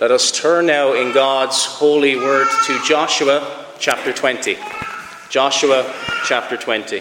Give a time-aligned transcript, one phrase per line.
[0.00, 4.58] Let us turn now in God's holy word to Joshua chapter 20.
[5.30, 5.88] Joshua
[6.24, 7.00] chapter 20.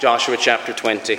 [0.00, 1.18] Joshua chapter 20.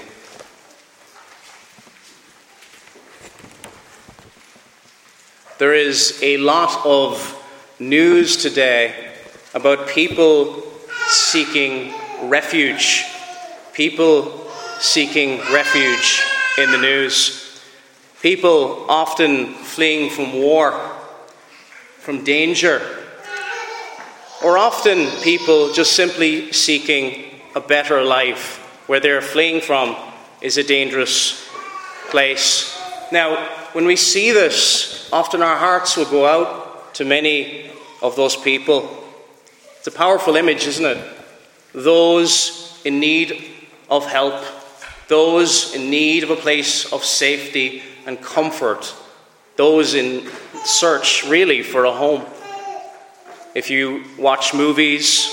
[5.59, 7.41] There is a lot of
[7.79, 9.11] news today
[9.53, 10.61] about people
[11.07, 11.93] seeking
[12.23, 13.05] refuge.
[13.73, 14.47] People
[14.79, 16.21] seeking refuge
[16.59, 17.61] in the news.
[18.21, 20.71] People often fleeing from war,
[21.97, 22.81] from danger,
[24.43, 29.95] or often people just simply seeking a better life where they're fleeing from
[30.41, 31.49] is a dangerous
[32.09, 32.77] place.
[33.11, 33.35] Now,
[33.73, 36.62] when we see this, often our hearts will go out
[36.93, 37.69] to many
[38.01, 39.03] of those people.
[39.77, 40.97] It's a powerful image, isn't it?
[41.73, 43.51] Those in need
[43.89, 44.43] of help,
[45.07, 48.93] those in need of a place of safety and comfort,
[49.55, 50.29] those in
[50.63, 52.25] search, really, for a home.
[53.55, 55.29] If you watch movies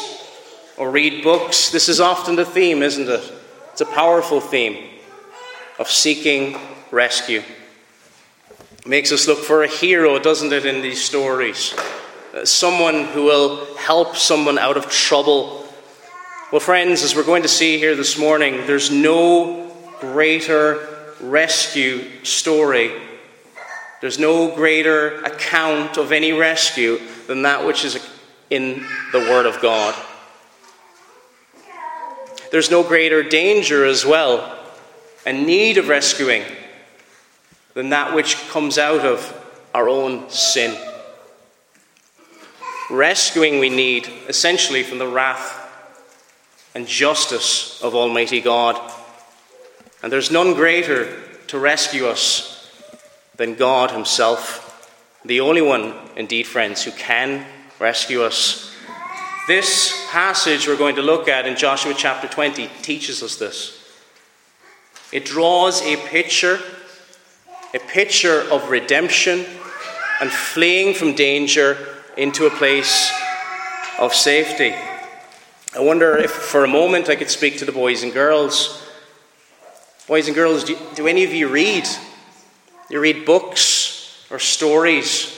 [0.77, 3.33] or read books, this is often the theme, isn't it?
[3.73, 4.91] It's a powerful theme
[5.79, 6.59] of seeking
[6.91, 7.43] rescue.
[8.87, 11.75] Makes us look for a hero, doesn't it, in these stories?
[12.35, 15.67] Uh, someone who will help someone out of trouble.
[16.51, 20.89] Well, friends, as we're going to see here this morning, there's no greater
[21.21, 22.93] rescue story.
[24.01, 27.99] There's no greater account of any rescue than that which is
[28.49, 29.95] in the Word of God
[32.51, 34.59] there's no greater danger as well
[35.25, 36.43] and need of rescuing
[37.81, 39.35] than that which comes out of
[39.73, 40.79] our own sin.
[42.91, 45.57] Rescuing we need essentially from the wrath
[46.75, 48.93] and justice of Almighty God.
[50.03, 52.71] And there's none greater to rescue us
[53.37, 54.93] than God Himself,
[55.25, 57.47] the only one, indeed, friends, who can
[57.79, 58.77] rescue us
[59.49, 63.81] this passage we're going to look at in Joshua chapter 20 teaches us this.
[65.13, 66.61] It draws a picture,
[67.75, 69.47] a picture of redemption
[70.21, 71.79] and fleeing from danger
[72.17, 73.13] into a place
[73.99, 74.75] of safety.
[75.77, 78.85] I wonder if for a moment I could speak to the boys and girls.
[80.09, 81.87] Boys and girls, do, do any of you read?
[82.91, 85.37] You read books or stories?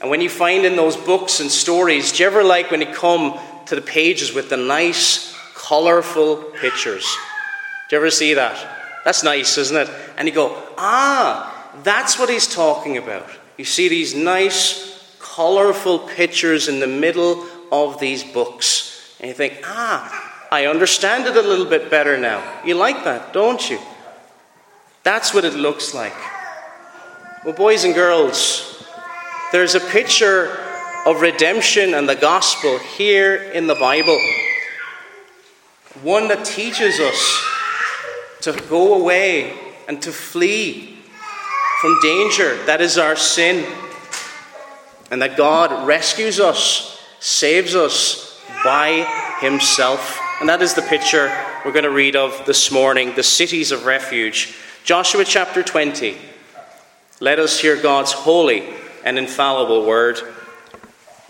[0.00, 2.92] And when you find in those books and stories, do you ever like when you
[2.92, 7.06] come to the pages with the nice, colourful pictures?
[7.88, 8.79] Do you ever see that?
[9.04, 9.90] That's nice, isn't it?
[10.16, 13.28] And you go, ah, that's what he's talking about.
[13.56, 19.16] You see these nice, colourful pictures in the middle of these books.
[19.20, 22.42] And you think, ah, I understand it a little bit better now.
[22.64, 23.78] You like that, don't you?
[25.02, 26.16] That's what it looks like.
[27.44, 28.84] Well, boys and girls,
[29.52, 30.58] there's a picture
[31.06, 34.18] of redemption and the gospel here in the Bible.
[36.02, 37.49] One that teaches us
[38.42, 39.58] to go away
[39.88, 40.98] and to flee
[41.80, 43.66] from danger that is our sin.
[45.10, 49.04] And that God rescues us, saves us by
[49.40, 50.20] Himself.
[50.40, 51.32] And that is the picture
[51.64, 54.54] we're going to read of this morning the cities of refuge.
[54.84, 56.16] Joshua chapter 20.
[57.18, 58.68] Let us hear God's holy
[59.04, 60.20] and infallible word.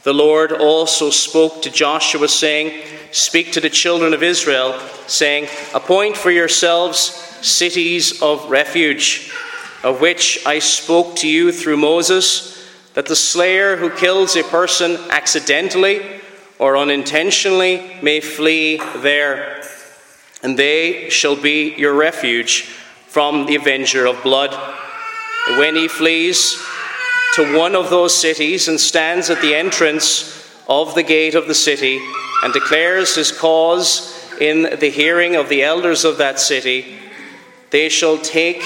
[0.02, 2.82] The Lord also spoke to Joshua, saying,
[3.12, 6.98] Speak to the children of Israel, saying, Appoint for yourselves
[7.42, 9.32] cities of refuge,
[9.82, 12.56] of which I spoke to you through Moses,
[12.94, 16.02] that the slayer who kills a person accidentally
[16.58, 19.62] or unintentionally may flee there.
[20.42, 22.62] And they shall be your refuge
[23.08, 24.54] from the avenger of blood.
[25.58, 26.62] When he flees,
[27.34, 30.39] to one of those cities and stands at the entrance
[30.70, 32.00] of the gate of the city
[32.44, 36.96] and declares his cause in the hearing of the elders of that city,
[37.70, 38.62] they shall take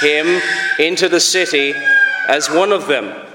[0.00, 0.40] him
[0.78, 1.74] into the city
[2.28, 3.26] as one of them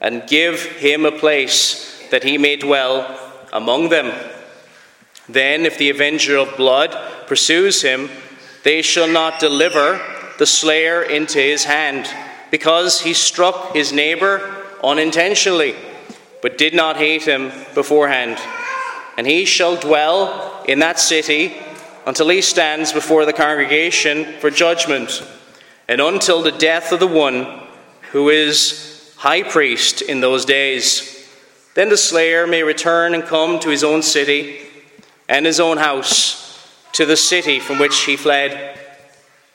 [0.00, 3.18] and give him a place that he may dwell
[3.52, 4.12] among them.
[5.28, 6.96] Then, if the avenger of blood
[7.26, 8.10] pursues him,
[8.64, 10.00] they shall not deliver
[10.38, 12.08] the slayer into his hand
[12.50, 15.74] because he struck his neighbor unintentionally,
[16.42, 18.38] but did not hate him beforehand.
[19.16, 21.56] And he shall dwell in that city
[22.06, 25.22] until he stands before the congregation for judgment,
[25.88, 27.62] and until the death of the one
[28.12, 31.28] who is high priest in those days.
[31.74, 34.60] Then the slayer may return and come to his own city
[35.28, 38.78] and his own house, to the city from which he fled.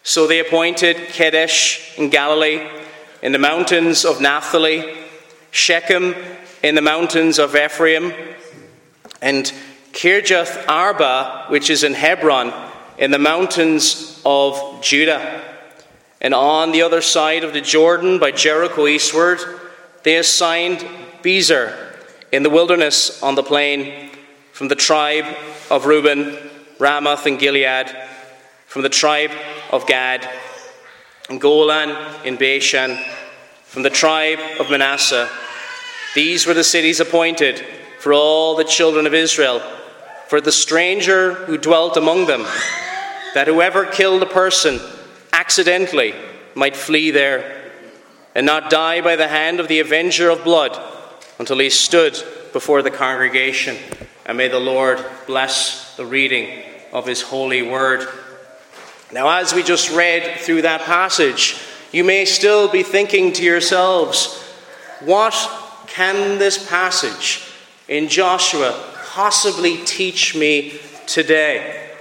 [0.03, 2.67] So they appointed Kedesh in Galilee,
[3.21, 4.95] in the mountains of Naphtali,
[5.49, 6.13] Shechem
[6.63, 8.13] in the mountains of Ephraim,
[9.21, 9.51] and
[9.91, 12.53] Kirjath Arba, which is in Hebron,
[12.97, 15.41] in the mountains of Judah.
[16.21, 19.39] And on the other side of the Jordan, by Jericho eastward,
[20.03, 20.79] they assigned
[21.21, 21.75] Bezer
[22.31, 24.09] in the wilderness on the plain,
[24.53, 25.25] from the tribe
[25.69, 26.37] of Reuben,
[26.79, 27.93] Ramoth and Gilead,
[28.67, 29.31] from the tribe
[29.69, 30.29] of Gad,
[31.29, 32.97] and Golan in Bashan,
[33.65, 35.29] from the tribe of Manasseh.
[36.15, 37.59] These were the cities appointed
[37.99, 39.61] for all the children of Israel,
[40.27, 42.45] for the stranger who dwelt among them,
[43.33, 44.79] that whoever killed a person
[45.31, 46.13] accidentally
[46.53, 47.71] might flee there,
[48.35, 50.79] and not die by the hand of the avenger of blood
[51.39, 52.13] until he stood
[52.51, 53.77] before the congregation.
[54.25, 58.07] And may the Lord bless the reading of his holy word.
[59.11, 61.57] Now, as we just read through that passage,
[61.91, 64.41] you may still be thinking to yourselves,
[65.01, 65.33] what
[65.93, 67.47] can this passage
[67.87, 71.91] in Joshua possibly teach me today?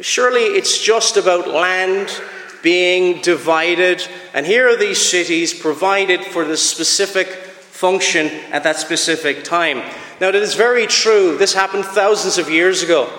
[0.00, 2.18] Surely it's just about land
[2.62, 4.02] being divided,
[4.32, 9.78] and here are these cities provided for the specific function at that specific time.
[10.18, 13.10] Now, it is very true, this happened thousands of years ago.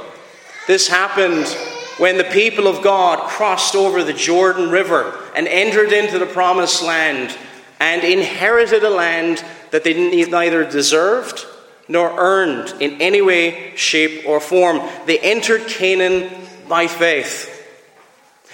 [0.65, 1.45] This happened
[1.99, 6.81] when the people of God crossed over the Jordan River and entered into the promised
[6.81, 7.37] land
[7.81, 11.47] and inherited a land that they neither deserved
[11.87, 14.79] nor earned in any way, shape, or form.
[15.07, 16.29] They entered Canaan
[16.69, 17.49] by faith.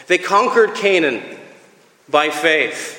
[0.08, 1.22] They conquered Canaan
[2.08, 2.94] by faith.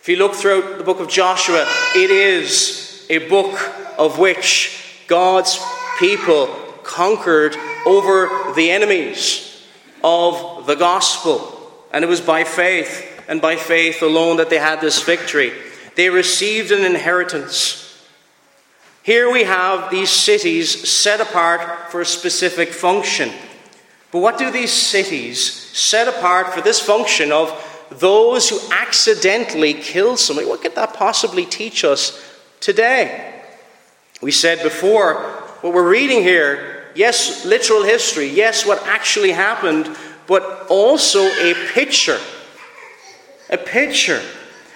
[0.00, 3.58] If you look throughout the book of Joshua, it is a book
[3.98, 5.58] of which God's
[5.98, 6.46] people
[6.84, 9.66] conquered over the enemies
[10.04, 11.58] of the gospel.
[11.92, 15.52] And it was by faith and by faith alone that they had this victory.
[15.94, 17.78] They received an inheritance.
[19.02, 23.30] Here we have these cities set apart for a specific function.
[24.10, 27.50] But what do these cities set apart for this function of
[27.98, 30.48] those who accidentally kill somebody.
[30.48, 32.20] What could that possibly teach us
[32.60, 33.42] today?
[34.20, 35.14] We said before,
[35.60, 39.94] what we're reading here, yes, literal history, yes, what actually happened,
[40.26, 42.18] but also a picture.
[43.50, 44.22] A picture.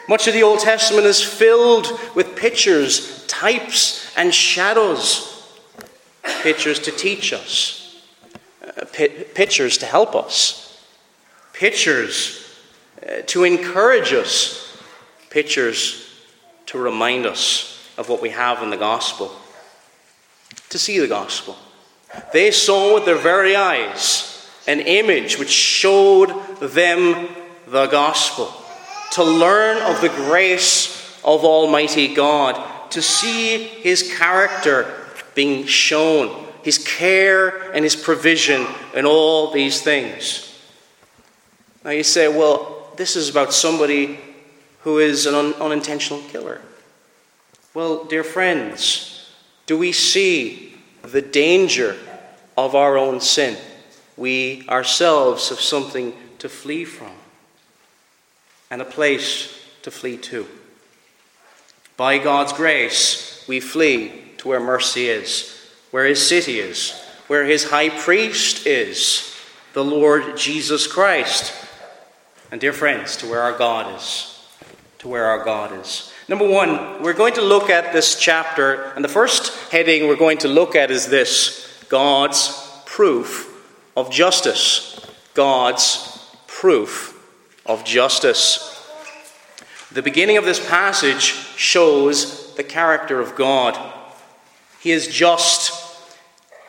[0.09, 5.33] Much of the Old Testament is filled with pictures, types, and shadows.
[6.43, 8.03] Pictures to teach us,
[8.65, 8.85] uh,
[9.35, 10.85] pictures to help us,
[11.53, 12.57] pictures
[13.03, 14.77] uh, to encourage us,
[15.31, 16.13] pictures
[16.67, 19.31] to remind us of what we have in the gospel,
[20.69, 21.57] to see the gospel.
[22.33, 26.31] They saw with their very eyes an image which showed
[26.61, 27.29] them
[27.69, 28.53] the gospel,
[29.17, 34.95] to learn of the grace of Almighty God, to see His character
[35.35, 40.61] being shown, His care and His provision in all these things.
[41.83, 44.21] Now you say, well, this is about somebody
[44.81, 46.61] who is an un- unintentional killer.
[47.73, 49.31] Well, dear friends,
[49.65, 51.97] do we see the danger
[52.59, 53.57] of our own sin?
[54.19, 57.13] We ourselves have something to flee from
[58.71, 60.47] and a place to flee to.
[61.97, 65.57] By God's grace, we flee to where mercy is,
[65.91, 69.35] where His city is, where His high priest is,
[69.73, 71.53] the Lord Jesus Christ
[72.51, 74.33] and dear friends, to where our God is.
[74.99, 76.13] To where our God is.
[76.29, 80.39] Number one, we're going to look at this chapter, and the first heading we're going
[80.39, 83.53] to look at is this God's proof
[83.97, 85.05] of justice.
[85.35, 87.16] God's proof
[87.69, 88.73] of justice.
[89.93, 91.23] The beginning of this passage
[91.57, 93.79] shows the character of God.
[94.81, 95.73] He is just,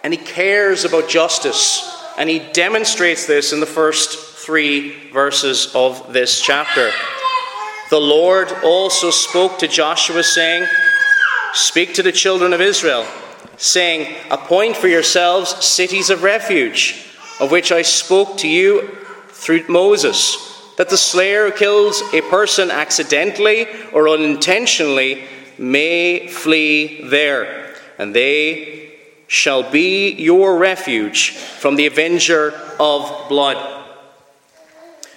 [0.04, 6.14] and He cares about justice, and He demonstrates this in the first three verses of
[6.14, 6.92] this chapter.
[7.90, 10.68] The Lord also spoke to Joshua, saying,
[11.54, 13.06] Speak to the children of Israel,
[13.58, 17.06] saying, Appoint for yourselves cities of refuge,
[17.40, 18.96] of which I spoke to you
[19.30, 25.26] through Moses, that the slayer who kills a person accidentally or unintentionally
[25.58, 28.94] may flee there, and they
[29.28, 33.58] shall be your refuge from the avenger of blood.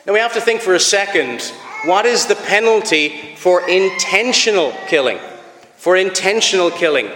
[0.06, 1.42] Now we have to think for a second
[1.84, 5.18] what is the penalty for intentional killing?
[5.76, 7.10] For intentional killing.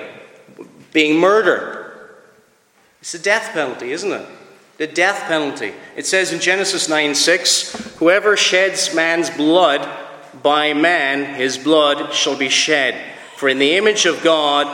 [0.93, 2.15] being murder.
[3.01, 4.27] It's the death penalty, isn't it?
[4.76, 5.73] The death penalty.
[5.97, 9.88] It says in Genesis 9 6, Whoever sheds man's blood,
[10.43, 13.00] by man his blood shall be shed.
[13.37, 14.66] For in the image of God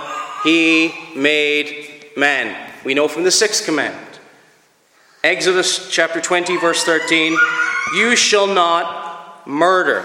[0.43, 2.73] he made man.
[2.85, 4.21] We know from the sixth commandment.
[5.23, 7.37] Exodus chapter 20, verse 13
[7.95, 10.05] You shall not murder.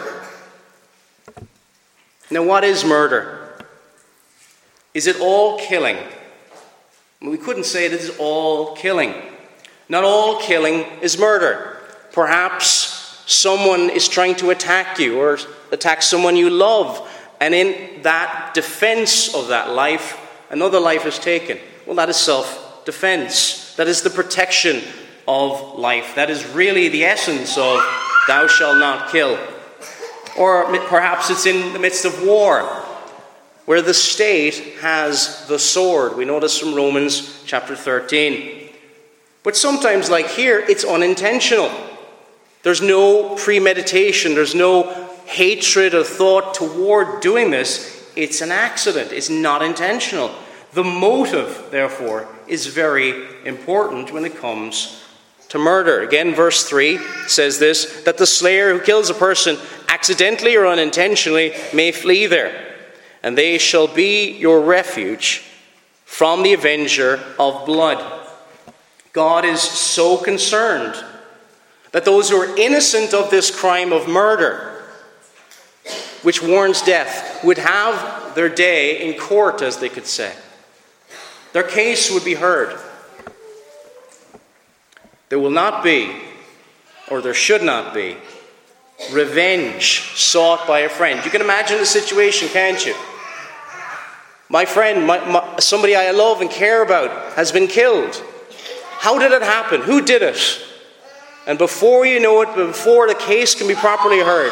[2.30, 3.64] Now, what is murder?
[4.94, 5.98] Is it all killing?
[7.22, 9.14] We couldn't say it is all killing.
[9.88, 11.78] Not all killing is murder.
[12.12, 15.38] Perhaps someone is trying to attack you or
[15.72, 17.08] attack someone you love,
[17.40, 20.18] and in that defense of that life,
[20.50, 21.60] another life is taken.
[21.86, 23.76] Well, that is self defense.
[23.76, 24.82] That is the protection
[25.28, 26.16] of life.
[26.16, 27.80] That is really the essence of
[28.28, 29.38] thou shalt not kill.
[30.38, 32.64] Or perhaps it's in the midst of war,
[33.66, 36.16] where the state has the sword.
[36.16, 38.65] We notice from Romans chapter 13.
[39.46, 41.72] But sometimes, like here, it's unintentional.
[42.64, 44.92] There's no premeditation, there's no
[45.28, 48.12] hatred or thought toward doing this.
[48.16, 50.32] It's an accident, it's not intentional.
[50.74, 53.14] The motive, therefore, is very
[53.46, 55.04] important when it comes
[55.50, 56.02] to murder.
[56.02, 56.98] Again, verse 3
[57.28, 62.78] says this that the slayer who kills a person accidentally or unintentionally may flee there,
[63.22, 65.44] and they shall be your refuge
[66.04, 68.25] from the avenger of blood.
[69.16, 71.02] God is so concerned
[71.94, 74.84] that those who are innocent of this crime of murder,
[76.22, 80.36] which warrants death, would have their day in court, as they could say.
[81.54, 82.78] Their case would be heard.
[85.30, 86.14] There will not be,
[87.10, 88.18] or there should not be,
[89.14, 91.24] revenge sought by a friend.
[91.24, 92.96] You can imagine the situation, can't you?
[94.50, 98.22] My friend, my, my, somebody I love and care about, has been killed.
[99.06, 99.82] How did it happen?
[99.82, 100.60] Who did it?
[101.46, 104.52] And before you know it, before the case can be properly heard,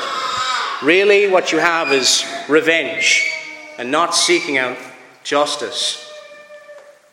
[0.83, 3.27] really what you have is revenge
[3.79, 4.77] and not seeking out
[5.24, 6.07] justice.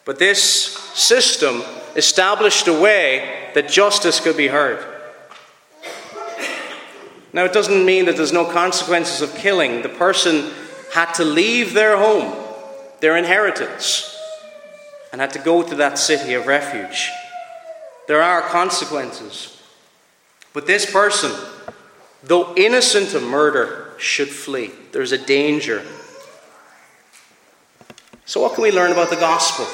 [0.04, 1.62] But this system
[1.96, 4.84] established a way that justice could be heard.
[7.32, 9.80] Now, it doesn't mean that there's no consequences of killing.
[9.80, 10.50] The person
[10.92, 12.36] had to leave their home,
[13.00, 14.14] their inheritance,
[15.10, 17.10] and had to go to that city of refuge.
[18.08, 19.62] There are consequences.
[20.52, 21.32] But this person,
[22.22, 24.72] though innocent of murder, should flee.
[24.92, 25.84] There's a danger.
[28.24, 29.66] So, what can we learn about the gospel?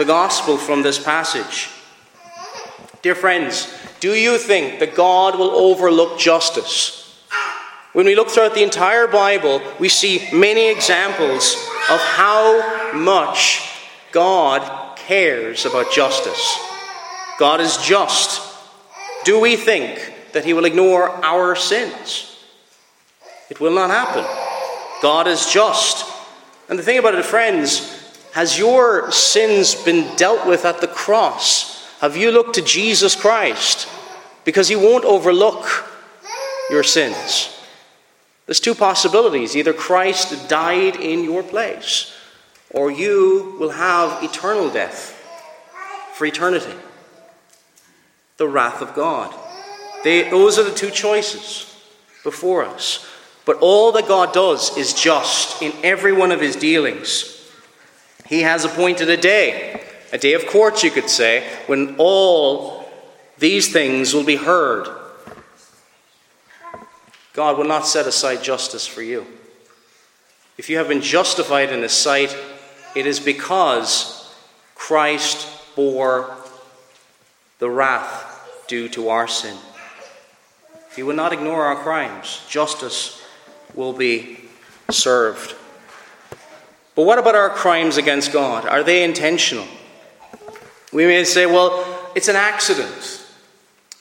[0.00, 1.68] the gospel from this passage.
[3.02, 3.70] Dear friends,
[4.00, 7.22] do you think that God will overlook justice?
[7.92, 11.54] When we look throughout the entire Bible, we see many examples
[11.90, 13.60] of how much
[14.10, 16.58] God cares about justice.
[17.40, 18.54] God is just.
[19.24, 22.38] Do we think that He will ignore our sins?
[23.48, 24.26] It will not happen.
[25.00, 26.04] God is just.
[26.68, 27.96] And the thing about it, friends,
[28.34, 31.88] has your sins been dealt with at the cross?
[32.00, 33.88] Have you looked to Jesus Christ?
[34.44, 35.64] Because he won't overlook
[36.68, 37.58] your sins.
[38.44, 39.56] There's two possibilities.
[39.56, 42.14] Either Christ died in your place,
[42.70, 45.16] or you will have eternal death
[46.12, 46.74] for eternity.
[48.40, 49.34] The wrath of God.
[50.02, 51.78] They, those are the two choices
[52.24, 53.06] before us.
[53.44, 57.36] But all that God does is just in every one of his dealings.
[58.26, 62.90] He has appointed a day, a day of court, you could say, when all
[63.36, 64.88] these things will be heard.
[67.34, 69.26] God will not set aside justice for you.
[70.56, 72.34] If you have been justified in His sight,
[72.96, 74.34] it is because
[74.74, 76.38] Christ bore
[77.58, 78.28] the wrath
[78.70, 79.56] due to our sin.
[80.94, 83.20] He will not ignore our crimes, justice
[83.74, 84.38] will be
[84.90, 85.56] served.
[86.94, 88.66] But what about our crimes against God?
[88.66, 89.66] Are they intentional?
[90.92, 93.26] We may say, well, it's an accident.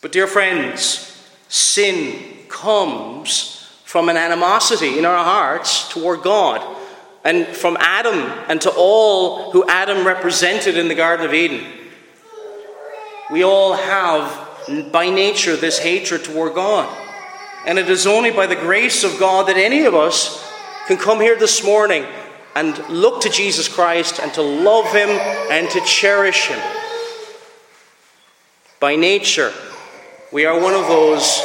[0.01, 6.77] But, dear friends, sin comes from an animosity in our hearts toward God.
[7.23, 11.65] And from Adam and to all who Adam represented in the Garden of Eden.
[13.31, 14.48] We all have,
[14.91, 16.95] by nature, this hatred toward God.
[17.65, 20.45] And it is only by the grace of God that any of us
[20.87, 22.05] can come here this morning
[22.55, 26.59] and look to Jesus Christ and to love Him and to cherish Him.
[28.79, 29.53] By nature,
[30.31, 31.41] we are one of those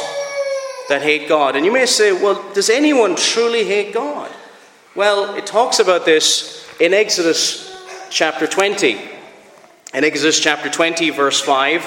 [0.89, 1.55] that hate God.
[1.55, 4.31] And you may say, well, does anyone truly hate God?
[4.95, 8.97] Well, it talks about this in Exodus chapter 20.
[9.93, 11.85] In Exodus chapter 20, verse 5,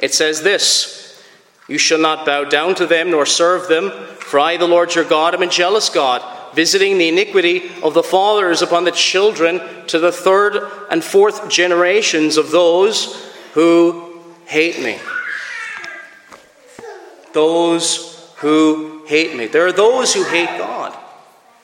[0.00, 1.22] it says this
[1.68, 5.04] You shall not bow down to them nor serve them, for I, the Lord your
[5.04, 6.22] God, am a jealous God,
[6.54, 12.36] visiting the iniquity of the fathers upon the children to the third and fourth generations
[12.36, 14.98] of those who hate me.
[17.32, 19.46] Those who hate me.
[19.46, 20.96] There are those who hate God.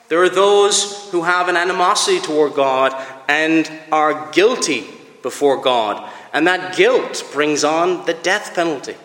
[0.09, 2.93] There are those who have an animosity toward God
[3.27, 4.87] and are guilty
[5.21, 6.09] before God.
[6.33, 8.95] And that guilt brings on the death penalty.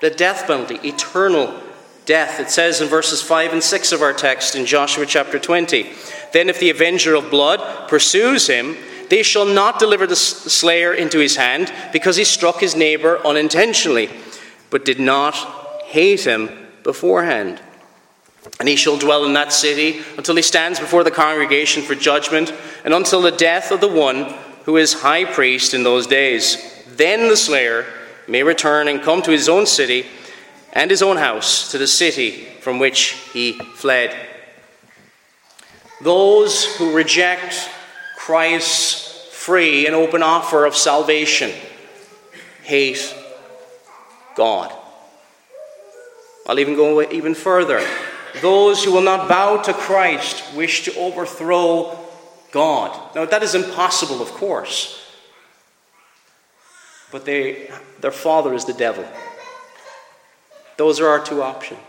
[0.00, 1.60] The death penalty, eternal
[2.06, 2.40] death.
[2.40, 5.90] It says in verses 5 and 6 of our text in Joshua chapter 20
[6.32, 8.76] Then if the avenger of blood pursues him,
[9.10, 14.08] they shall not deliver the slayer into his hand because he struck his neighbor unintentionally,
[14.70, 15.34] but did not
[15.84, 16.48] hate him
[16.82, 17.60] beforehand.
[18.58, 22.54] And he shall dwell in that city until he stands before the congregation for judgment,
[22.84, 26.84] and until the death of the one who is high priest in those days.
[26.96, 27.86] Then the slayer
[28.28, 30.06] may return and come to his own city
[30.72, 34.14] and his own house, to the city from which he fled.
[36.00, 37.68] Those who reject
[38.16, 41.50] Christ's free and open offer of salvation
[42.62, 43.14] hate
[44.36, 44.72] God.
[46.46, 47.84] I'll even go even further.
[48.40, 51.98] Those who will not bow to Christ wish to overthrow
[52.52, 53.14] God.
[53.14, 54.96] Now, that is impossible, of course.
[57.10, 59.06] But they, their father is the devil.
[60.76, 61.80] Those are our two options.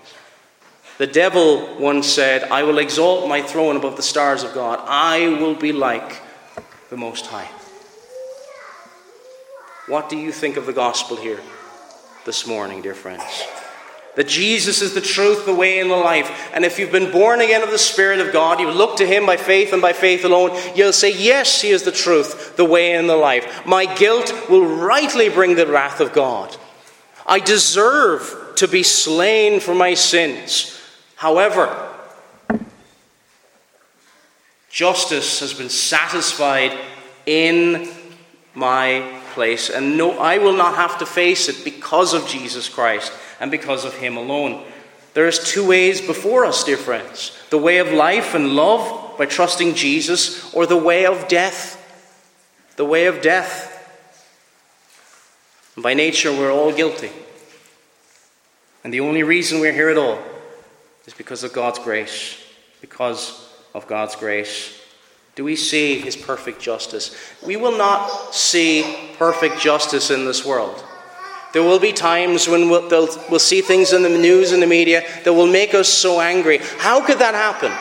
[0.97, 4.79] The devil once said, I will exalt my throne above the stars of God.
[4.83, 6.21] I will be like
[6.89, 7.49] the Most High.
[9.87, 11.39] What do you think of the gospel here
[12.25, 13.23] this morning, dear friends?
[14.15, 16.51] That Jesus is the truth, the way, and the life.
[16.53, 19.25] And if you've been born again of the Spirit of God, you look to Him
[19.25, 22.93] by faith and by faith alone, you'll say, Yes, He is the truth, the way,
[22.93, 23.65] and the life.
[23.65, 26.55] My guilt will rightly bring the wrath of God.
[27.25, 30.77] I deserve to be slain for my sins.
[31.15, 31.89] However,
[34.69, 36.77] justice has been satisfied
[37.25, 37.87] in
[38.53, 43.13] my place, and no, I will not have to face it because of Jesus Christ
[43.41, 44.63] and because of Him alone.
[45.13, 49.25] There is two ways before us, dear friends the way of life and love by
[49.25, 51.77] trusting Jesus, or the way of death.
[52.77, 53.67] The way of death.
[55.77, 57.11] By nature, we're all guilty.
[58.85, 60.17] And the only reason we're here at all
[61.05, 62.41] is because of God's grace.
[62.79, 64.79] Because of God's grace.
[65.35, 67.15] Do we see His perfect justice?
[67.45, 70.83] We will not see perfect justice in this world.
[71.53, 72.87] There will be times when we'll,
[73.29, 76.59] we'll see things in the news and the media that will make us so angry.
[76.77, 77.71] How could that happen?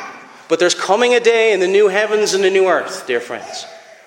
[0.48, 3.64] But there's coming a day in the new heavens and the new earth, dear friends.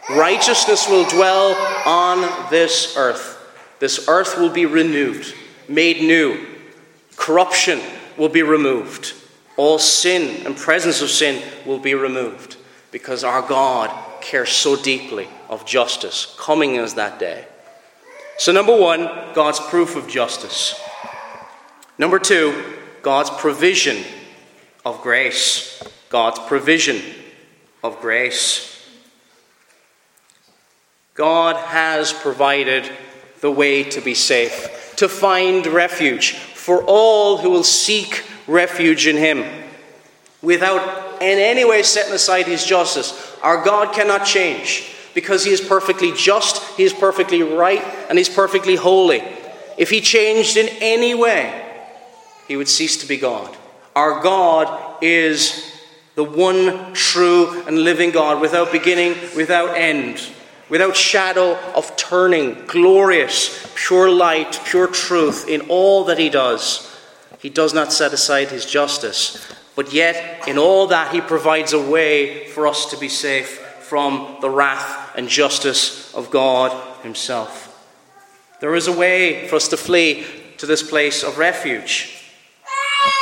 [0.10, 3.40] Righteousness will dwell on this earth.
[3.80, 5.26] This earth will be renewed,
[5.70, 6.46] made new.
[7.16, 7.80] Corruption
[8.18, 9.14] will be removed.
[9.56, 12.58] All sin and presence of sin will be removed
[12.92, 13.90] because our God
[14.22, 17.46] cares so deeply of justice coming as that day.
[18.38, 20.80] So, number one, God's proof of justice.
[21.98, 22.64] Number two,
[23.02, 24.04] God's provision
[24.84, 25.84] of grace.
[26.10, 27.02] God's provision
[27.84, 28.70] of grace.
[31.14, 32.90] God has provided
[33.42, 39.18] the way to be safe, to find refuge for all who will seek refuge in
[39.18, 39.46] Him.
[40.42, 45.62] Without in any way setting aside His justice, our God cannot change because he is
[45.62, 49.24] perfectly just, he is perfectly right, and he's perfectly holy.
[49.78, 51.60] If he changed in any way,
[52.48, 53.56] he would cease to be God.
[53.96, 55.72] Our God is
[56.16, 60.22] the one true and living God without beginning, without end,
[60.70, 66.90] without shadow of turning, glorious, pure light, pure truth in all that he does.
[67.40, 69.46] He does not set aside his justice,
[69.76, 73.63] but yet in all that he provides a way for us to be safe
[73.94, 76.72] from the wrath and justice of God
[77.04, 77.88] Himself.
[78.60, 80.26] There is a way for us to flee
[80.58, 82.20] to this place of refuge.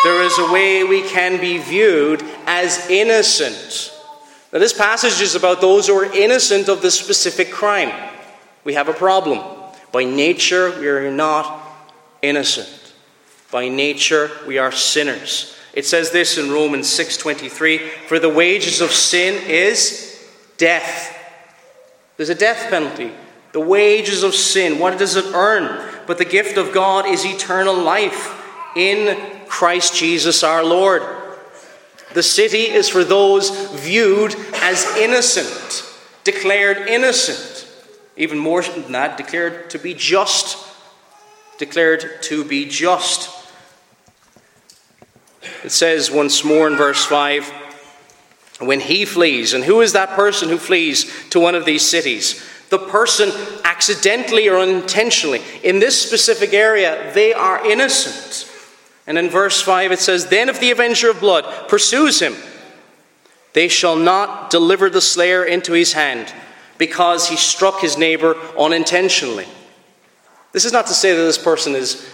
[0.05, 3.91] There is a way we can be viewed as innocent.
[4.53, 7.91] Now, this passage is about those who are innocent of this specific crime.
[8.63, 9.41] We have a problem.
[9.91, 11.61] By nature, we are not
[12.21, 12.93] innocent.
[13.51, 15.53] By nature, we are sinners.
[15.73, 20.10] It says this in Romans 6:23, "For the wages of sin is
[20.61, 21.17] death.
[22.15, 23.11] There's a death penalty.
[23.51, 25.91] The wages of sin, what does it earn?
[26.05, 28.37] But the gift of God is eternal life
[28.75, 31.01] in Christ Jesus our Lord.
[32.13, 35.87] The city is for those viewed as innocent.
[36.23, 37.67] declared innocent.
[38.15, 40.55] Even more than that, declared to be just.
[41.57, 43.29] Declared to be just.
[45.63, 47.60] It says once more in verse 5
[48.61, 52.43] when he flees, and who is that person who flees to one of these cities?
[52.69, 53.31] The person
[53.63, 55.41] accidentally or unintentionally.
[55.63, 58.49] In this specific area, they are innocent.
[59.07, 62.35] And in verse 5 it says, Then if the avenger of blood pursues him,
[63.53, 66.33] they shall not deliver the slayer into his hand
[66.77, 69.47] because he struck his neighbor unintentionally.
[70.51, 72.09] This is not to say that this person is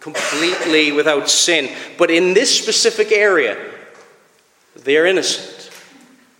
[0.00, 3.56] completely without sin, but in this specific area,
[4.74, 5.59] they are innocent.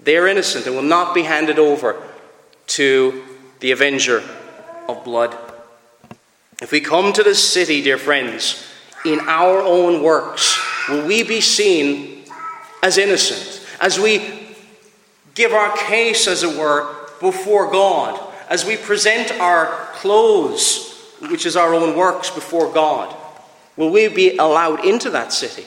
[0.02, 2.02] They are innocent and will not be handed over
[2.68, 3.22] to
[3.60, 4.22] the avenger
[4.88, 5.36] of blood.
[6.62, 8.66] If we come to this city, dear friends,
[9.04, 10.58] in our own works,
[10.88, 12.24] will we be seen
[12.82, 13.66] as innocent?
[13.80, 14.54] As we
[15.34, 21.56] give our case, as it were, before God, as we present our clothes, which is
[21.56, 23.14] our own works, before God,
[23.76, 25.66] will we be allowed into that city?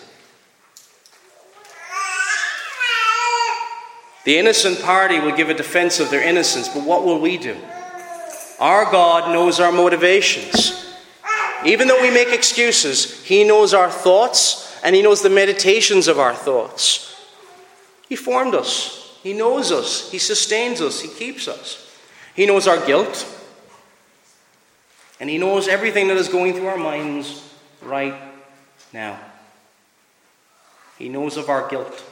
[4.25, 7.57] The innocent party will give a defense of their innocence, but what will we do?
[8.59, 10.95] Our God knows our motivations.
[11.65, 16.19] Even though we make excuses, He knows our thoughts and He knows the meditations of
[16.19, 17.09] our thoughts.
[18.07, 21.79] He formed us, he knows us, He sustains us, He keeps us.
[22.35, 23.25] He knows our guilt,
[25.19, 27.41] and He knows everything that is going through our minds
[27.81, 28.15] right
[28.91, 29.19] now.
[30.99, 32.03] He knows of our guilt.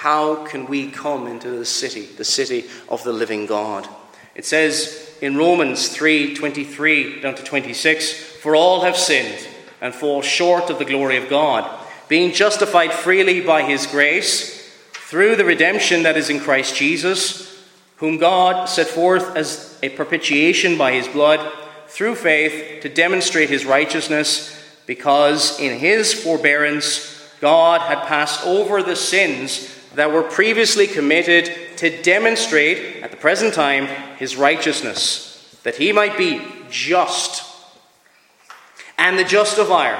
[0.00, 3.86] How can we come into the city, the city of the living God?
[4.34, 9.46] It says in Romans 3 23 down to 26 For all have sinned
[9.78, 11.70] and fall short of the glory of God,
[12.08, 17.62] being justified freely by His grace through the redemption that is in Christ Jesus,
[17.96, 21.46] whom God set forth as a propitiation by his blood,
[21.88, 28.96] through faith, to demonstrate his righteousness, because in his forbearance God had passed over the
[28.96, 33.86] sins that were previously committed to demonstrate, at the present time,
[34.18, 37.50] his righteousness, that he might be just
[39.00, 39.98] and the justifier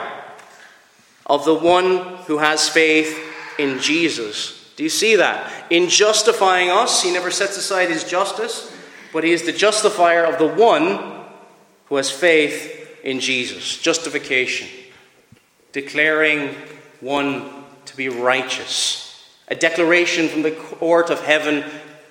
[1.24, 3.18] of the one who has faith
[3.59, 4.72] in Jesus.
[4.76, 5.50] Do you see that?
[5.70, 8.70] In justifying us, he never sets aside his justice,
[9.12, 11.24] but he is the justifier of the one
[11.87, 13.79] who has faith in Jesus.
[13.79, 14.68] Justification.
[15.72, 16.55] Declaring
[17.00, 19.10] one to be righteous.
[19.51, 21.65] A declaration from the court of heaven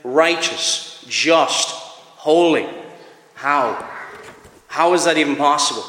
[0.04, 2.68] righteous, just, holy.
[3.34, 3.90] How?
[4.68, 5.86] How is that even possible?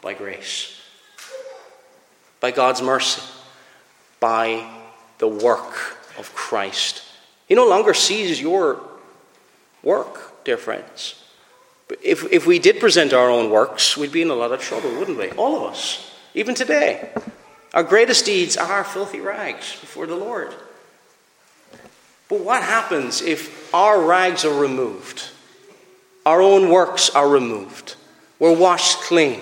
[0.00, 0.80] By grace.
[2.40, 3.22] By God's mercy.
[4.20, 4.70] By
[5.18, 7.02] the work of Christ.
[7.48, 8.80] He no longer sees your
[9.82, 11.20] work, dear friends.
[12.02, 14.90] If, if we did present our own works, we'd be in a lot of trouble,
[14.98, 15.30] wouldn't we?
[15.32, 16.12] All of us.
[16.34, 17.10] Even today.
[17.74, 20.54] Our greatest deeds are filthy rags before the Lord.
[22.28, 25.30] But what happens if our rags are removed?
[26.24, 27.96] Our own works are removed.
[28.38, 29.40] We're washed clean.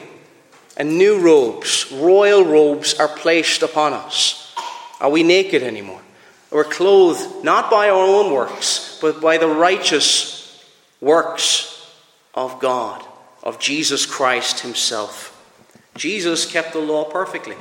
[0.77, 4.55] And new robes, royal robes, are placed upon us.
[5.01, 6.01] Are we naked anymore?
[6.51, 10.63] We're clothed not by our own works, but by the righteous
[11.01, 11.91] works
[12.35, 13.05] of God,
[13.43, 15.29] of Jesus Christ Himself.
[15.95, 17.57] Jesus kept the law perfectly.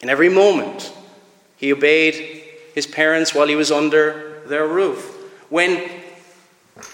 [0.00, 0.92] In every moment,
[1.56, 2.41] He obeyed
[2.74, 5.16] His parents while He was under their roof.
[5.48, 5.90] When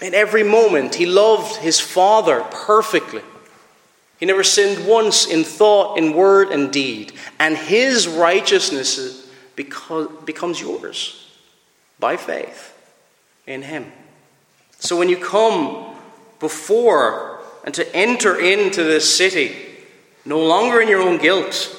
[0.01, 3.21] in every moment He loved His Father perfectly.
[4.19, 7.13] He never sinned once in thought, in word, and deed.
[7.39, 11.31] And His righteousness becomes yours
[11.99, 12.75] by faith
[13.47, 13.91] in Him.
[14.79, 15.95] So when you come
[16.39, 19.55] before and to enter into this city,
[20.25, 21.75] no longer in your own guilt,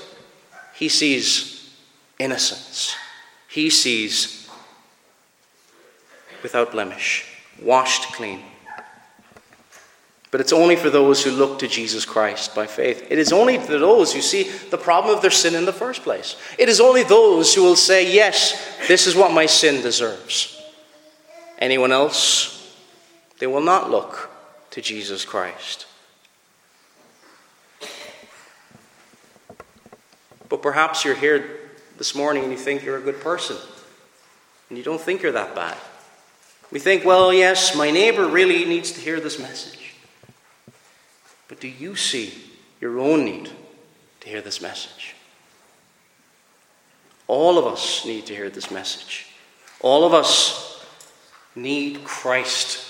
[0.75, 1.75] He sees
[2.19, 2.95] innocence.
[3.51, 4.49] He sees
[6.41, 7.27] without blemish,
[7.61, 8.43] washed clean.
[10.31, 13.09] But it's only for those who look to Jesus Christ by faith.
[13.11, 16.03] It is only to those who see the problem of their sin in the first
[16.03, 16.37] place.
[16.57, 20.57] It is only those who will say, Yes, this is what my sin deserves.
[21.59, 22.73] Anyone else,
[23.41, 24.31] they will not look
[24.71, 25.87] to Jesus Christ.
[30.49, 31.60] But perhaps you're here
[32.01, 33.59] this morning and you think you're a good person,
[34.71, 35.77] and you don't think you're that bad.
[36.73, 39.97] We think, well, yes, my neighbor really needs to hear this message.
[41.47, 42.33] But do you see
[42.81, 43.51] your own need
[44.21, 45.15] to hear this message?
[47.27, 49.27] All of us need to hear this message.
[49.81, 50.83] All of us
[51.55, 52.83] need Christ.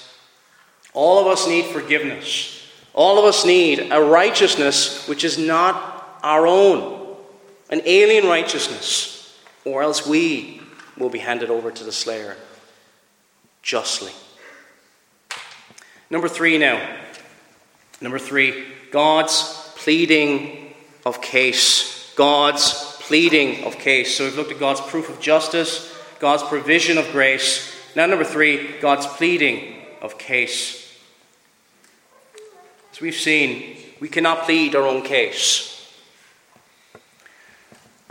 [0.95, 2.65] All of us need forgiveness.
[2.95, 7.00] All of us need a righteousness which is not our own,
[7.71, 10.61] an alien righteousness, or else we
[10.99, 12.37] will be handed over to the slayer
[13.63, 14.13] justly.
[16.11, 16.99] Number three now.
[18.01, 20.75] Number three, God's pleading
[21.07, 22.13] of case.
[22.17, 24.17] God's pleading of case.
[24.17, 27.75] So we've looked at God's proof of justice, God's provision of grace.
[27.95, 30.99] Now, number three, God's pleading of case.
[32.93, 35.70] As we've seen, we cannot plead our own case.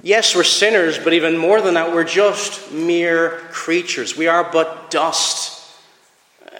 [0.02, 4.16] Yes, we're sinners, but even more than that, we're just mere creatures.
[4.16, 5.58] We are but dust.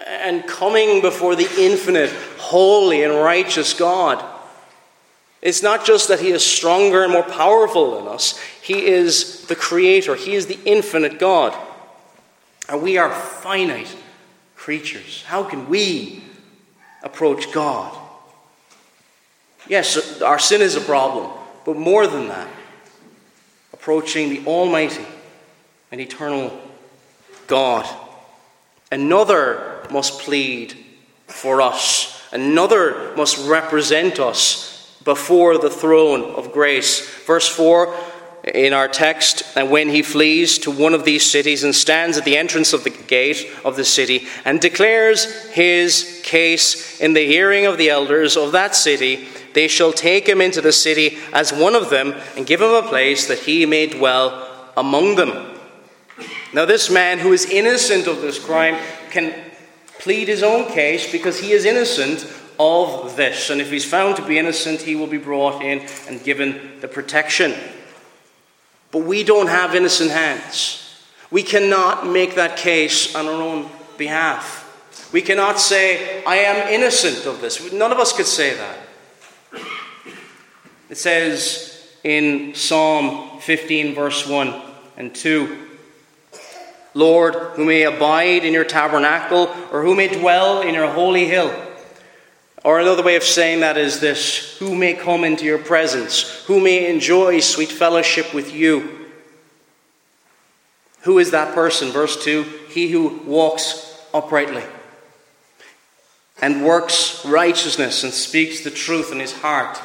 [0.06, 4.24] And coming before the infinite, holy, and righteous God.
[5.40, 9.56] It's not just that He is stronger and more powerful than us, He is the
[9.56, 11.56] Creator, He is the infinite God.
[12.68, 13.96] And we are finite
[14.54, 15.24] creatures.
[15.26, 16.22] How can we
[17.02, 17.96] approach God?
[19.66, 21.30] Yes, our sin is a problem,
[21.64, 22.48] but more than that,
[23.80, 25.06] approaching the Almighty
[25.90, 26.52] and eternal
[27.46, 27.88] God.
[28.92, 30.76] Another must plead
[31.26, 37.08] for us, another must represent us before the throne of grace.
[37.24, 37.96] Verse 4
[38.52, 42.24] in our text, and when he flees to one of these cities and stands at
[42.24, 47.66] the entrance of the gate of the city and declares his case in the hearing
[47.66, 51.74] of the elders of that city, they shall take him into the city as one
[51.74, 55.58] of them and give him a place that he may dwell among them.
[56.52, 58.76] Now, this man who is innocent of this crime
[59.10, 59.34] can
[60.00, 62.26] plead his own case because he is innocent
[62.58, 63.50] of this.
[63.50, 66.88] And if he's found to be innocent, he will be brought in and given the
[66.88, 67.54] protection.
[68.90, 70.76] But we don't have innocent hands.
[71.30, 74.66] We cannot make that case on our own behalf.
[75.12, 77.72] We cannot say, I am innocent of this.
[77.72, 78.78] None of us could say that.
[80.90, 84.60] It says in Psalm 15, verse 1
[84.96, 85.68] and 2
[86.92, 91.54] Lord, who may abide in your tabernacle, or who may dwell in your holy hill.
[92.64, 96.44] Or another way of saying that is this Who may come into your presence?
[96.46, 99.06] Who may enjoy sweet fellowship with you?
[101.02, 101.92] Who is that person?
[101.92, 104.64] Verse 2 He who walks uprightly
[106.42, 109.80] and works righteousness and speaks the truth in his heart.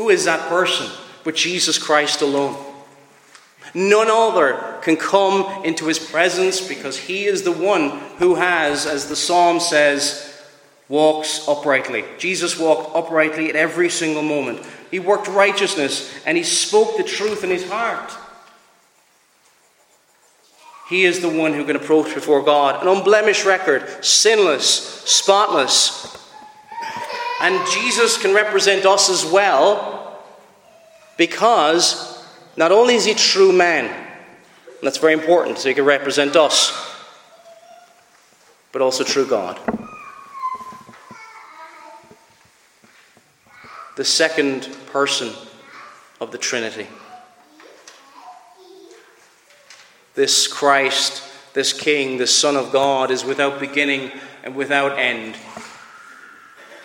[0.00, 0.90] Who is that person
[1.24, 2.56] but Jesus Christ alone?
[3.74, 9.10] None other can come into his presence because he is the one who has, as
[9.10, 10.42] the psalm says,
[10.88, 12.06] walks uprightly.
[12.16, 14.64] Jesus walked uprightly at every single moment.
[14.90, 18.10] He worked righteousness and he spoke the truth in his heart.
[20.88, 26.16] He is the one who can approach before God, an unblemished record, sinless, spotless.
[27.40, 30.20] And Jesus can represent us as well
[31.16, 32.22] because
[32.56, 34.08] not only is he true man,
[34.82, 36.72] that's very important, so he can represent us,
[38.72, 39.58] but also true God.
[43.96, 45.32] The second person
[46.20, 46.86] of the Trinity.
[50.14, 51.22] This Christ,
[51.54, 54.12] this King, this Son of God, is without beginning
[54.44, 55.36] and without end.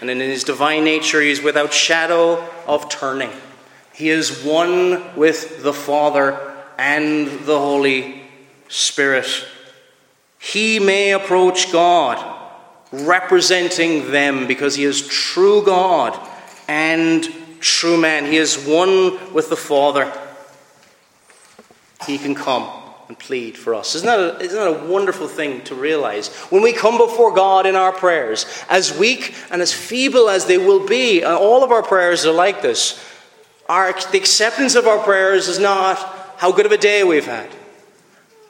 [0.02, 3.32] And in his divine nature, he is without shadow of turning.
[3.94, 8.22] He is one with the Father and the Holy
[8.68, 9.46] Spirit.
[10.38, 12.34] He may approach God
[12.92, 16.20] representing them because he is true God
[16.68, 17.28] and
[17.60, 18.26] true man.
[18.26, 20.12] He is one with the Father.
[22.06, 23.96] He can come and plead for us.
[23.96, 26.30] Isn't that, a, isn't that a wonderful thing to realize?
[26.50, 30.58] When we come before God in our prayers, as weak and as feeble as they
[30.58, 33.04] will be, and all of our prayers are like this,
[33.68, 35.98] our, the acceptance of our prayers is not
[36.38, 37.50] how good of a day we've had,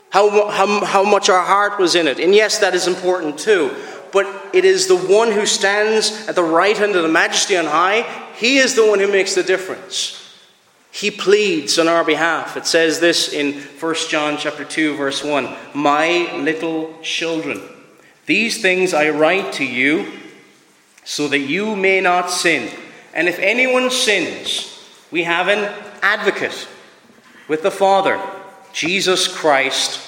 [0.10, 2.20] how, how, how much our heart was in it.
[2.20, 3.76] And yes, that is important too.
[4.12, 7.66] But it is the one who stands at the right hand of the majesty on
[7.66, 8.04] high,
[8.38, 10.25] he is the one who makes the difference.
[10.96, 12.56] He pleads on our behalf.
[12.56, 17.62] It says this in 1 John chapter 2 verse 1, "My little children,
[18.28, 20.14] these things I write to you
[21.04, 22.72] so that you may not sin.
[23.14, 24.70] And if anyone sins,
[25.12, 25.70] we have an
[26.02, 26.66] advocate
[27.50, 28.18] with the Father,
[28.72, 30.00] Jesus Christ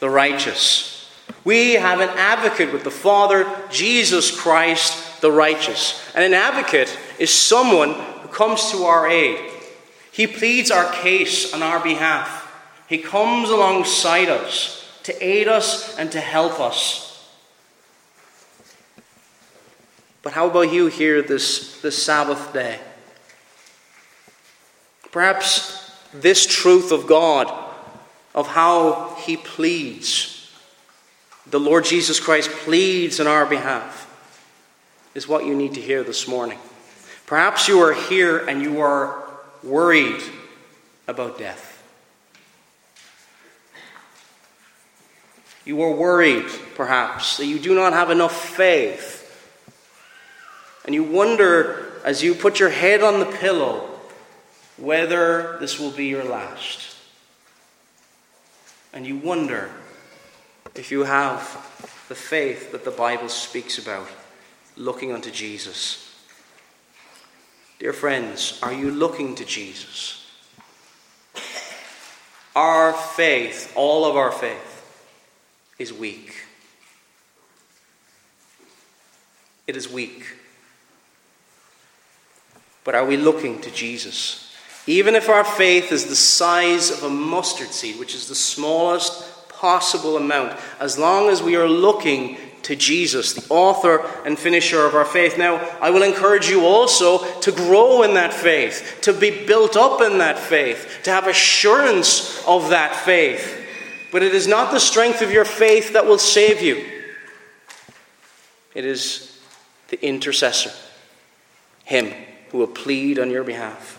[0.00, 1.06] the righteous.
[1.44, 6.00] We have an advocate with the Father, Jesus Christ the righteous.
[6.16, 9.38] And an advocate is someone who comes to our aid
[10.12, 12.40] he pleads our case on our behalf.
[12.88, 17.08] He comes alongside us to aid us, and to help us.
[20.22, 22.78] But how about you here this, this Sabbath day?
[25.10, 27.52] Perhaps this truth of God,
[28.34, 30.50] of how He pleads,
[31.46, 34.08] the Lord Jesus Christ pleads on our behalf,
[35.14, 36.58] is what you need to hear this morning.
[37.26, 39.21] Perhaps you are here and you are
[39.62, 40.22] worried
[41.06, 41.68] about death.
[45.64, 49.20] You are worried, perhaps, that you do not have enough faith.
[50.84, 53.88] And you wonder, as you put your head on the pillow,
[54.76, 56.96] whether this will be your last.
[58.92, 59.70] And you wonder
[60.74, 61.40] if you have
[62.08, 64.08] the faith that the Bible speaks about,
[64.76, 66.11] looking unto Jesus.
[67.82, 70.24] Dear friends, are you looking to Jesus?
[72.54, 75.04] Our faith, all of our faith,
[75.80, 76.32] is weak.
[79.66, 80.24] It is weak.
[82.84, 84.54] But are we looking to Jesus?
[84.86, 89.48] Even if our faith is the size of a mustard seed, which is the smallest
[89.48, 94.94] possible amount, as long as we are looking to Jesus, the author and finisher of
[94.94, 95.36] our faith.
[95.36, 100.00] Now, I will encourage you also to grow in that faith, to be built up
[100.00, 103.58] in that faith, to have assurance of that faith.
[104.12, 106.84] But it is not the strength of your faith that will save you,
[108.74, 109.40] it is
[109.88, 110.72] the intercessor,
[111.84, 112.12] Him
[112.50, 113.98] who will plead on your behalf.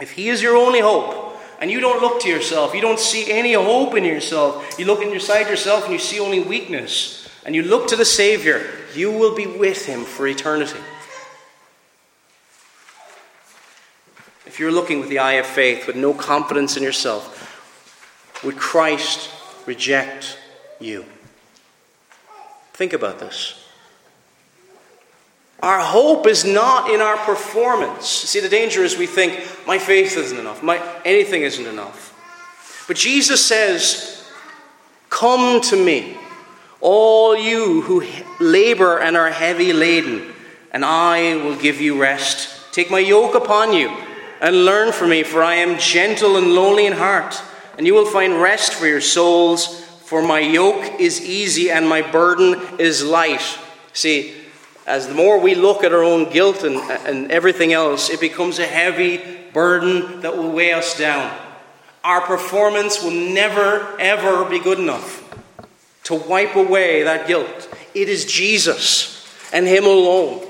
[0.00, 1.30] If He is your only hope,
[1.60, 5.02] and you don't look to yourself, you don't see any hope in yourself, you look
[5.02, 9.34] inside yourself and you see only weakness, and you look to the Savior, you will
[9.34, 10.78] be with Him for eternity.
[14.46, 17.36] If you're looking with the eye of faith, with no confidence in yourself,
[18.42, 19.30] would Christ
[19.66, 20.38] reject
[20.80, 21.04] you?
[22.72, 23.56] Think about this.
[25.62, 28.06] Our hope is not in our performance.
[28.06, 32.16] See, the danger is we think, my faith isn't enough, my, anything isn't enough.
[32.88, 34.26] But Jesus says,
[35.10, 36.16] Come to me,
[36.80, 38.04] all you who
[38.38, 40.32] labor and are heavy laden,
[40.72, 42.72] and I will give you rest.
[42.72, 43.88] Take my yoke upon you
[44.40, 47.42] and learn from me, for I am gentle and lowly in heart
[47.80, 52.02] and you will find rest for your souls, for my yoke is easy and my
[52.02, 53.40] burden is light.
[53.94, 54.34] See,
[54.86, 58.58] as the more we look at our own guilt and, and everything else, it becomes
[58.58, 59.18] a heavy
[59.54, 61.34] burden that will weigh us down.
[62.04, 65.19] Our performance will never, ever be good enough
[66.04, 67.68] to wipe away that guilt.
[67.94, 70.46] It is Jesus and Him alone.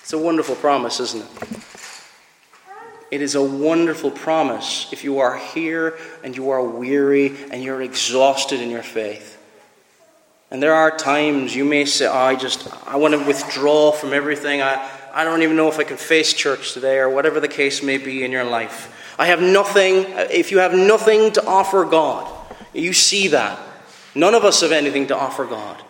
[0.00, 1.62] It's a wonderful promise, isn't it?
[3.10, 7.82] It is a wonderful promise if you are here and you are weary and you're
[7.82, 9.38] exhausted in your faith.
[10.50, 14.12] And there are times you may say, oh, I just, I want to withdraw from
[14.12, 14.60] everything.
[14.60, 17.82] I, I don't even know if I can face church today or whatever the case
[17.82, 19.14] may be in your life.
[19.18, 22.30] I have nothing, if you have nothing to offer God,
[22.72, 23.58] you see that.
[24.14, 25.82] None of us have anything to offer God.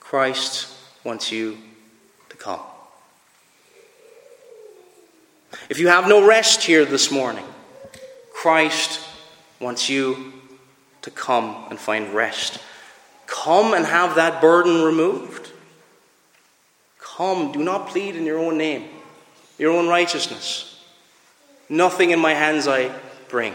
[0.00, 1.56] Christ wants you
[2.28, 2.60] to come.
[5.68, 7.44] If you have no rest here this morning,
[8.32, 9.00] Christ
[9.60, 10.34] wants you
[11.02, 12.60] to come and find rest.
[13.26, 15.39] Come and have that burden removed.
[17.20, 18.88] Come, do not plead in your own name,
[19.58, 20.82] your own righteousness.
[21.68, 23.54] Nothing in my hands I bring.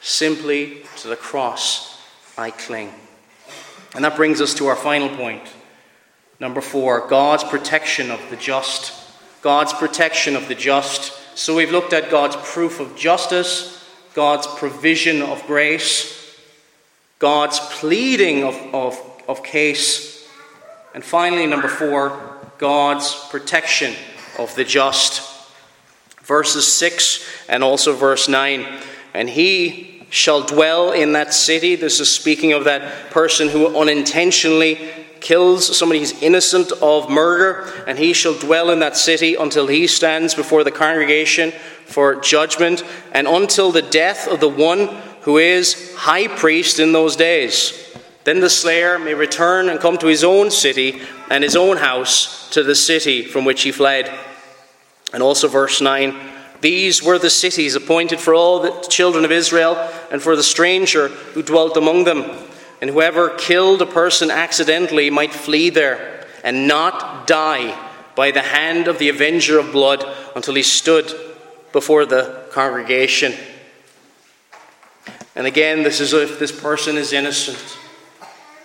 [0.00, 2.00] Simply to the cross
[2.38, 2.92] I cling.
[3.96, 5.42] And that brings us to our final point.
[6.38, 8.92] Number four God's protection of the just.
[9.42, 11.12] God's protection of the just.
[11.36, 16.38] So we've looked at God's proof of justice, God's provision of grace,
[17.18, 20.16] God's pleading of, of, of case,
[20.96, 23.94] and finally, number four, God's protection
[24.38, 25.34] of the just.
[26.22, 28.66] Verses 6 and also verse 9.
[29.14, 31.76] And he shall dwell in that city.
[31.76, 34.90] This is speaking of that person who unintentionally
[35.20, 39.86] kills somebody who's innocent of murder, and he shall dwell in that city until he
[39.86, 41.50] stands before the congregation
[41.84, 44.86] for judgment, and until the death of the one
[45.22, 47.85] who is high priest in those days.
[48.26, 51.00] Then the slayer may return and come to his own city
[51.30, 54.12] and his own house to the city from which he fled.
[55.12, 56.12] And also, verse 9
[56.60, 59.76] These were the cities appointed for all the children of Israel
[60.10, 62.24] and for the stranger who dwelt among them
[62.80, 67.80] and whoever killed a person accidentally might flee there and not die
[68.16, 70.04] by the hand of the avenger of blood
[70.34, 71.14] until he stood
[71.70, 73.34] before the congregation.
[75.36, 77.78] And again, this is if this person is innocent.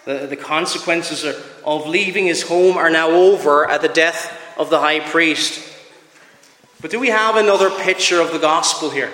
[0.06, 1.24] The, the consequences
[1.64, 5.68] of leaving his home are now over at the death of the high priest.
[6.82, 9.12] But do we have another picture of the gospel here?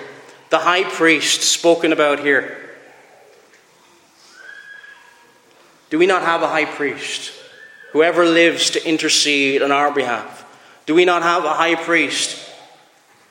[0.50, 2.70] The high priest spoken about here.
[5.90, 7.32] Do we not have a high priest?
[7.92, 10.44] Whoever lives to intercede on our behalf.
[10.86, 12.50] Do we not have a high priest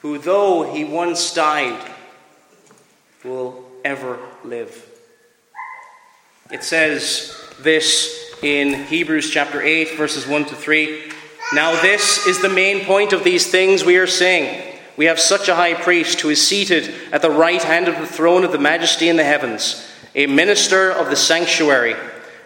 [0.01, 1.91] who, though he once died,
[3.23, 4.83] will ever live?
[6.51, 11.11] It says this in Hebrews chapter 8, verses 1 to 3.
[11.53, 14.79] Now, this is the main point of these things we are saying.
[14.95, 18.07] We have such a high priest who is seated at the right hand of the
[18.07, 21.95] throne of the majesty in the heavens, a minister of the sanctuary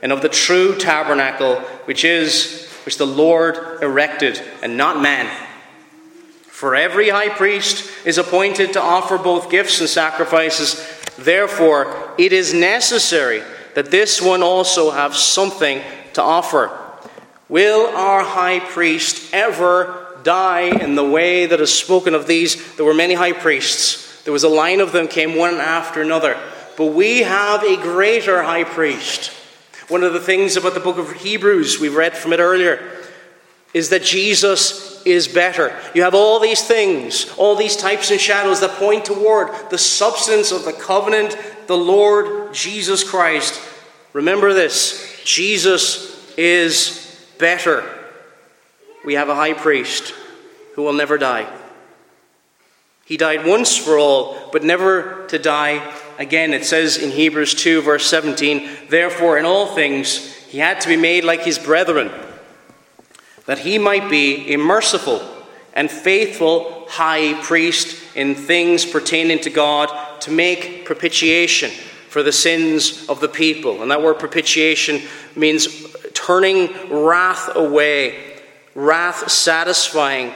[0.02, 1.56] and of the true tabernacle,
[1.86, 5.30] which is which the Lord erected, and not man.
[6.44, 10.84] For every high priest is appointed to offer both gifts and sacrifices.
[11.18, 13.44] Therefore, it is necessary
[13.76, 15.82] that this one also have something
[16.14, 16.78] to offer.
[17.50, 22.76] Will our high priest ever die in the way that is spoken of these?
[22.76, 24.24] There were many high priests.
[24.24, 26.38] There was a line of them came one after another.
[26.78, 29.32] But we have a greater high priest
[29.92, 32.82] one of the things about the book of Hebrews, we've read from it earlier,
[33.74, 35.78] is that Jesus is better.
[35.94, 40.54] You have all these things, all these types and shadows that point toward the substance
[40.54, 41.36] of the covenant,
[41.72, 43.60] the Lord Jesus Christ.
[44.12, 47.90] Remember this Jesus is better.
[49.06, 50.14] We have a high priest
[50.76, 51.48] who will never die.
[53.06, 55.80] He died once for all, but never to die
[56.22, 60.88] Again, it says in Hebrews 2, verse 17, Therefore, in all things, he had to
[60.88, 62.12] be made like his brethren,
[63.48, 65.20] that he might be a merciful
[65.74, 69.90] and faithful high priest in things pertaining to God
[70.22, 71.72] to make propitiation
[72.10, 73.82] for the sins of the people.
[73.82, 75.02] And that word propitiation
[75.36, 75.68] means
[76.14, 78.42] turning wrath away,
[78.76, 80.34] wrath satisfying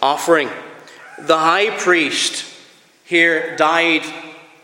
[0.00, 0.48] offering.
[1.18, 2.46] The high priest
[3.04, 4.04] here died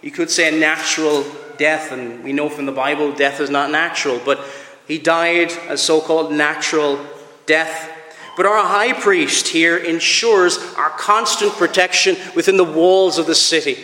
[0.07, 1.25] you could say a natural
[1.59, 4.39] death, and we know from the Bible death is not natural, but
[4.87, 7.05] he died a so called natural
[7.47, 7.91] death.
[8.37, 13.79] But our high priest here ensures our constant protection within the walls of the city.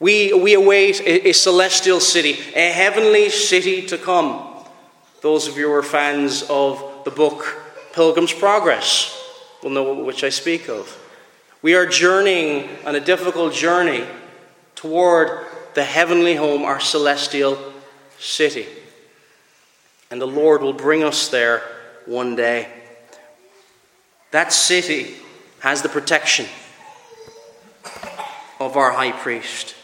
[0.00, 4.46] We, we await a, a celestial city, a heavenly city to come.
[5.20, 7.44] Those of you who are fans of the book
[7.92, 9.16] Pilgrim's Progress
[9.62, 10.96] will know which I speak of.
[11.60, 14.06] We are journeying on a difficult journey
[14.74, 15.44] toward
[15.74, 17.58] the heavenly home, our celestial
[18.18, 18.66] city.
[20.10, 21.62] And the Lord will bring us there
[22.06, 22.68] one day.
[24.30, 25.16] That city
[25.58, 26.46] has the protection
[28.58, 29.74] of our high priest.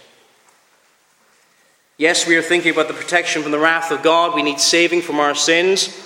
[1.98, 4.34] Yes, we are thinking about the protection from the wrath of God.
[4.34, 5.96] We need saving from our sins.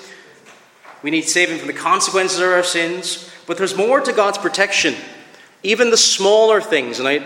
[1.02, 3.28] We need saving from the consequences of our sins.
[3.44, 4.94] But there's more to God's protection.
[5.64, 7.24] Even the smaller things, and I,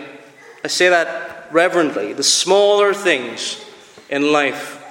[0.63, 3.63] I say that reverently the smaller things
[4.09, 4.81] in life.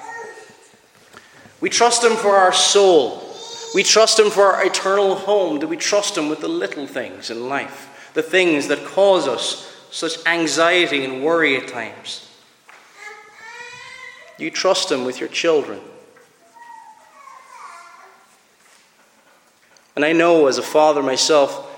[1.59, 3.29] We trust Him for our soul.
[3.73, 5.59] We trust Him for our eternal home.
[5.59, 8.11] Do we trust Him with the little things in life?
[8.13, 12.24] The things that cause us such anxiety and worry at times?
[14.37, 15.79] You trust Him with your children.
[19.95, 21.71] And I know as a father myself,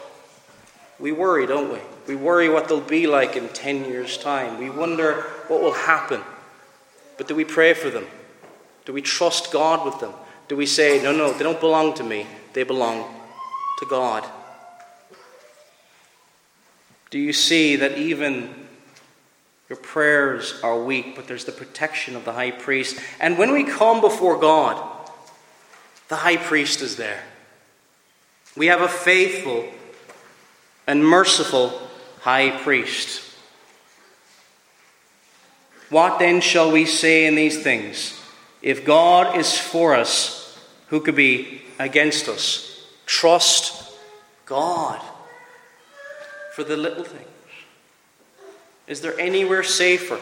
[0.99, 1.79] we worry, don't we?
[2.07, 4.57] We worry what they'll be like in 10 years' time.
[4.57, 6.21] We wonder what will happen.
[7.17, 8.07] But do we pray for them?
[8.85, 10.13] Do we trust God with them?
[10.47, 13.05] Do we say, no, no, they don't belong to me, they belong
[13.79, 14.23] to God?
[17.09, 18.66] Do you see that even
[19.69, 22.99] your prayers are weak, but there's the protection of the high priest?
[23.19, 24.81] And when we come before God,
[26.07, 27.23] the high priest is there.
[28.55, 29.67] We have a faithful
[30.87, 31.81] and merciful
[32.21, 33.23] high priest.
[35.89, 38.19] What then shall we say in these things?
[38.61, 40.57] If God is for us,
[40.87, 42.85] who could be against us?
[43.05, 43.93] Trust
[44.45, 45.01] God
[46.53, 47.36] for the little things.
[48.87, 50.19] Is there anywhere safer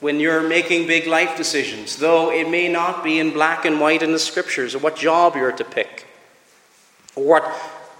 [0.00, 4.02] when you're making big life decisions, though it may not be in black and white
[4.02, 6.06] in the scriptures, or what job you're to pick,
[7.14, 7.44] or what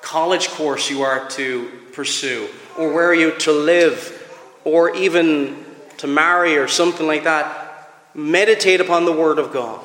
[0.02, 4.20] college course you are to pursue, or where you're to live,
[4.64, 5.64] or even
[5.98, 9.80] to marry, or something like that, meditate upon the Word of God.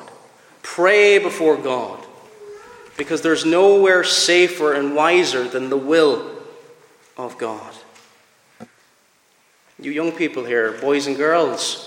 [0.62, 2.04] Pray before God.
[2.96, 6.30] Because there's nowhere safer and wiser than the will
[7.16, 7.72] of God.
[9.82, 11.86] You young people here, boys and girls,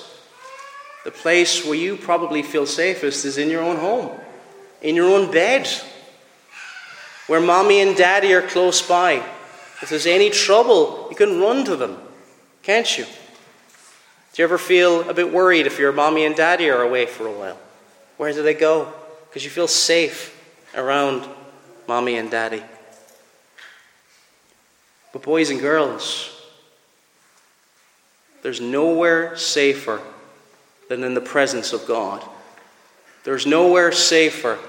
[1.03, 4.19] the place where you probably feel safest is in your own home,
[4.81, 5.67] in your own bed,
[7.27, 9.23] where mommy and daddy are close by.
[9.81, 11.97] If there's any trouble, you can run to them,
[12.63, 13.05] can't you?
[13.05, 17.27] Do you ever feel a bit worried if your mommy and daddy are away for
[17.27, 17.59] a while?
[18.17, 18.91] Where do they go?
[19.29, 20.35] Because you feel safe
[20.73, 21.27] around
[21.87, 22.63] mommy and daddy.
[25.11, 26.32] But, boys and girls,
[28.43, 30.01] there's nowhere safer
[30.89, 32.21] than in the presence of God.
[33.23, 34.59] There's nowhere safer.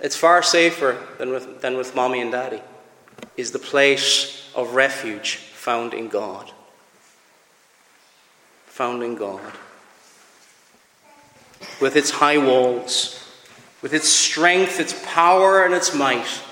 [0.00, 2.60] It's far safer than with, than with mommy and daddy,
[3.36, 6.50] is the place of refuge found in God.
[8.66, 9.40] Found in God.
[11.80, 13.24] With its high walls,
[13.82, 16.42] with its strength, its power, and its might,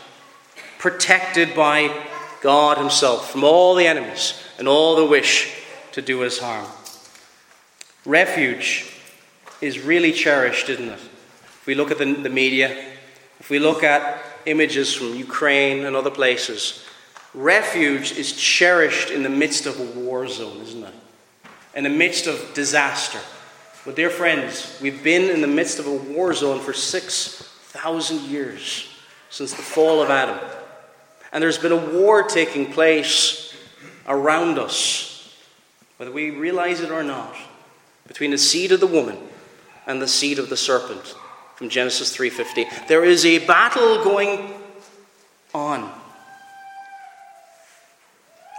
[0.79, 2.07] protected by
[2.41, 5.60] God Himself from all the enemies and all the wish
[5.93, 6.67] to do us harm.
[8.05, 8.93] Refuge
[9.61, 10.93] is really cherished, isn't it?
[10.93, 12.71] If we look at the, the media,
[13.39, 16.85] if we look at images from Ukraine and other places,
[17.35, 20.95] refuge is cherished in the midst of a war zone, isn't it?
[21.75, 23.21] In the midst of disaster.
[23.85, 28.89] But, dear friends, we've been in the midst of a war zone for 6,000 years
[29.31, 30.39] since the fall of Adam.
[31.33, 33.55] And there's been a war taking place
[34.07, 35.10] around us,
[36.01, 37.37] whether we realize it or not,
[38.09, 39.19] between the seed of the woman
[39.87, 41.15] and the seed of the serpent
[41.57, 42.67] from Genesis 3:15.
[42.89, 44.55] There is a battle going
[45.53, 45.93] on.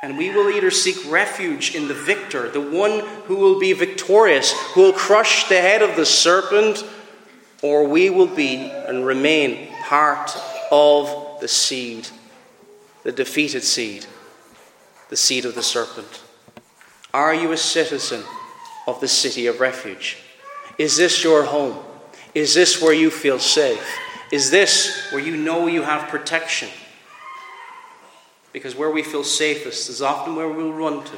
[0.04, 4.52] And we will either seek refuge in the victor, the one who will be victorious,
[4.74, 6.84] who will crush the head of the serpent,
[7.64, 10.32] or we will be and remain part
[10.70, 12.08] of the seed
[13.02, 14.06] the defeated seed,
[15.10, 16.22] the seed of the serpent?
[17.14, 18.24] Are you a citizen
[18.88, 20.18] of the city of refuge?
[20.78, 21.78] Is this your home?
[22.34, 23.84] Is this where you feel safe?
[24.32, 26.70] Is this where you know you have protection?
[28.54, 31.18] Because where we feel safest is often where we'll run to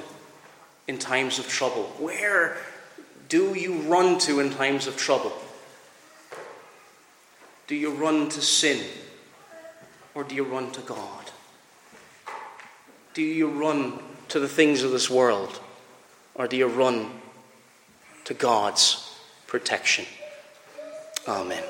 [0.88, 1.84] in times of trouble.
[2.00, 2.58] Where
[3.30, 5.34] do you run to in times of trouble?
[7.68, 8.84] Do you run to sin
[10.14, 11.32] or do you run to God?
[13.14, 15.60] Do you run to the things of this world?
[16.36, 17.10] Or do you run
[18.26, 19.18] to God's
[19.48, 20.06] protection?
[21.28, 21.64] Amen.